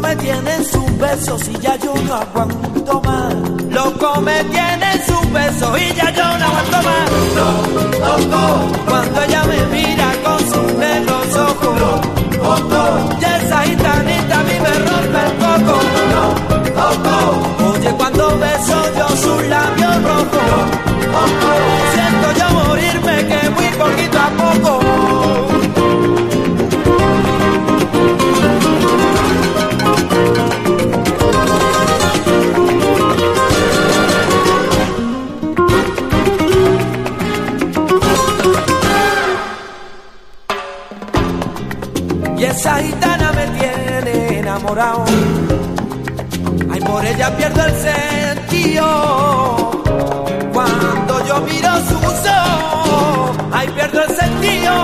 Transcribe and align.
tienen 0.00 0.64
sus 0.64 0.98
besos 0.98 1.48
y 1.48 1.58
ya 1.60 1.76
yo 1.76 1.94
no 1.94 2.14
aguanto 2.14 3.02
más. 3.02 3.34
Loco 3.70 4.20
me 4.22 4.44
tienen 4.44 5.06
sus 5.06 5.32
besos 5.32 5.80
y 5.80 5.94
ya 5.94 6.10
yo 6.10 6.38
no 6.38 6.44
aguanto 6.46 6.78
más. 6.88 7.10
Loco, 8.00 8.42
cuando 8.88 9.22
ella 9.22 9.44
me 9.44 9.66
mira 9.66 10.12
con 10.24 10.38
sus 10.38 10.72
negros 10.74 11.36
ojos. 11.36 11.80
Loco, 12.36 12.82
y 13.20 13.24
esa 13.24 13.62
gitanita 13.62 14.40
a 14.40 14.44
mí 14.44 14.56
me 14.64 14.74
rompe 14.86 15.20
el 15.26 15.32
coco. 15.42 15.76
Loco, 16.78 17.16
oye 17.70 17.90
cuando 17.96 18.38
beso 18.38 18.71
Esa 42.62 42.78
gitana 42.78 43.32
me 43.32 43.44
tiene 43.58 44.38
enamorado. 44.38 45.04
Ay, 46.70 46.80
por 46.80 47.04
ella 47.04 47.36
pierdo 47.36 47.60
el 47.64 47.74
sentido. 47.74 49.82
Cuando 50.52 51.26
yo 51.26 51.40
miro 51.40 51.70
su 51.88 51.98
uso, 51.98 52.30
ay, 53.50 53.66
pierdo 53.74 54.04
el 54.04 54.16
sentido. 54.16 54.74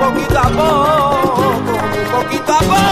Poquito 0.00 0.40
a 0.40 0.48
poco, 0.48 1.52
poquito 2.10 2.52
a 2.52 2.58
poco. 2.58 2.86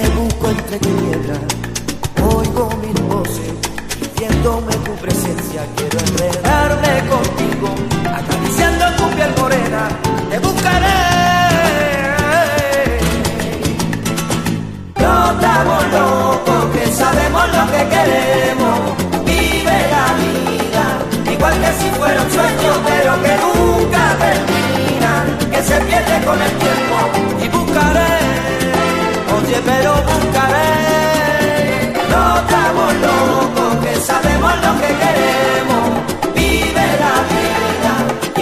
te 0.00 0.08
busco 0.10 0.50
entre 0.50 0.78
piedras, 0.78 1.40
oigo 2.22 2.70
mis 2.82 3.00
voces, 3.08 3.52
pidiéndome 3.98 4.72
tu 4.86 4.92
presencia, 4.92 5.62
quiero 5.76 5.98
enredarme 5.98 6.92
contigo, 7.08 7.68
acariciando 8.06 8.84
tu 8.96 9.04
piel 9.16 9.32
morena, 9.40 9.88
te 10.30 10.38
buscaré. 10.38 11.00
No 15.00 15.32
estamos 15.32 15.82
locos, 15.92 16.64
que 16.74 16.92
sabemos 16.92 17.44
lo 17.56 17.62
que 17.72 17.82
queremos, 17.94 18.78
vive 19.24 19.78
la 19.94 20.06
vida, 20.22 20.84
igual 21.32 21.54
que 21.60 21.72
si 21.80 21.90
fuera 21.98 22.22
un 22.22 22.30
sueño, 22.30 22.72
pero 22.86 23.22
que 23.24 23.34
nunca 23.44 24.02
termina, 24.24 25.10
que 25.50 25.62
se 25.62 25.80
pierde 25.80 26.24
con 26.24 26.40
el 26.40 26.50
tiempo. 26.50 26.67